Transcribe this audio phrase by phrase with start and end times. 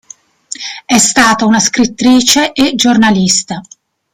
[0.83, 3.61] È stata una scrittrice e giornalista.